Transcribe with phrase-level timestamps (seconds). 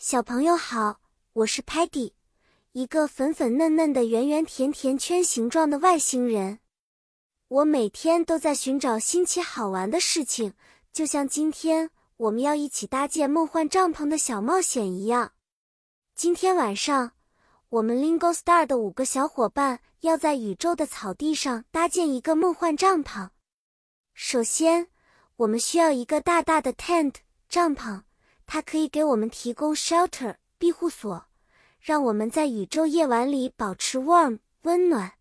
[0.00, 1.00] 小朋友好，
[1.32, 2.12] 我是 Patty，
[2.70, 6.60] 一个粉粉嫩嫩的圆圆甜甜圈形状的外星人。
[7.48, 10.54] 我每天都在寻找新奇好玩的事情，
[10.92, 15.32] 就像今天我们要一起搭建梦幻帐篷的小冒险一样。
[16.14, 17.10] 今天晚上，
[17.68, 23.30] 我们 Lingo Star 的五个小伙伴要在宇宙的草地上搭建一个梦幻帐篷。
[24.14, 24.86] 首先，
[25.38, 27.14] 我们需要一个大大的 tent
[27.48, 28.02] 帐篷。
[28.50, 31.26] 它可以给我们提供 shelter 庇护所，
[31.78, 35.12] 让我们在宇宙夜晚里保持 warm 温暖。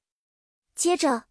[0.74, 1.26] 接着，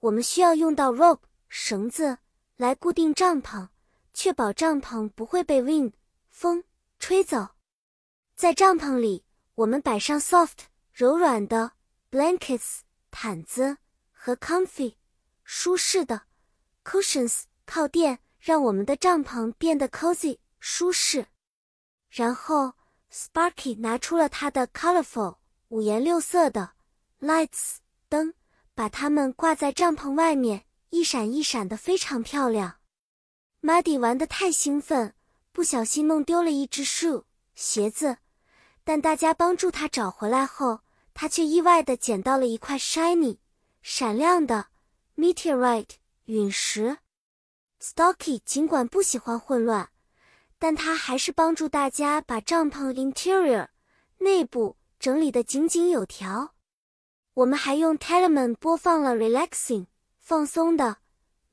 [0.00, 2.16] 我们需要用到 rope 绳子
[2.56, 3.68] 来固定帐篷，
[4.14, 5.92] 确保帐篷不会被 wind
[6.30, 6.64] 风
[6.98, 7.48] 吹走。
[8.34, 11.72] 在帐篷里，我们摆上 soft 柔软的
[12.10, 12.78] blankets
[13.10, 13.76] 毯子
[14.10, 14.94] 和 comfy
[15.44, 16.22] 舒适的
[16.82, 21.26] cushions 靠垫，让我们的帐篷变得 cozy 舒适。
[22.14, 22.74] 然后
[23.12, 26.74] ，Sparky 拿出了他的 colorful 五颜六色的
[27.20, 28.34] lights 灯，
[28.72, 32.76] 把它们挂在帐篷外面，一闪一闪的，非常漂亮。
[33.62, 35.16] Muddy 玩得太兴奋，
[35.50, 37.24] 不小心弄丢了一只 shoe
[37.56, 38.18] 鞋子，
[38.84, 40.82] 但大家帮助他找回来后，
[41.14, 43.38] 他却意外的捡到了一块 shiny
[43.82, 44.68] 闪亮的
[45.16, 46.98] meteorite 陨石。
[47.82, 49.90] Stocky 尽管不喜欢混乱。
[50.58, 53.68] 但他还是帮助大家把帐篷 interior
[54.18, 56.54] 内部整理得井井有条。
[57.34, 59.86] 我们还用 Telemann 播放了 relaxing
[60.18, 60.98] 放松的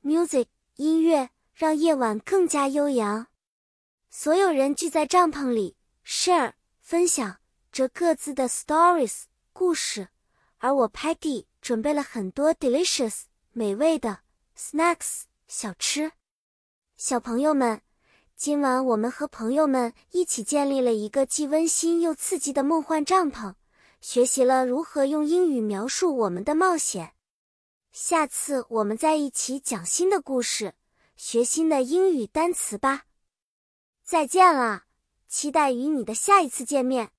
[0.02, 3.26] music 音乐，让夜晚更加悠扬。
[4.08, 7.38] 所有人聚在帐篷里 share 分享
[7.70, 10.08] 着各自的 stories 故事，
[10.58, 14.20] 而我 Peggy 准备了很多 delicious 美味的
[14.56, 16.12] snacks 小吃。
[16.96, 17.82] 小朋友们。
[18.44, 23.54] 今晚我们和朋友们一起建立了一个既温馨又刺激的梦幻帐篷，
[24.00, 27.12] 学习了如何用英语描述我们的冒险。
[27.92, 30.74] 下次我们再一起讲新的故事，
[31.14, 33.04] 学新的英语单词吧。
[34.02, 34.86] 再见了，
[35.28, 37.12] 期待与你的下一次见面。